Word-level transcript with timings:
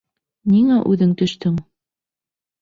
Ниңә 0.53 0.77
үҙең 0.93 1.11
төштөң? 1.19 1.61